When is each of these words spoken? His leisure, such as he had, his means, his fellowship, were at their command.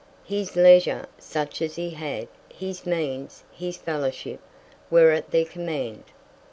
His 0.25 0.55
leisure, 0.55 1.05
such 1.19 1.61
as 1.61 1.75
he 1.75 1.91
had, 1.91 2.27
his 2.51 2.87
means, 2.87 3.43
his 3.51 3.77
fellowship, 3.77 4.39
were 4.89 5.11
at 5.11 5.29
their 5.29 5.45
command. 5.45 6.05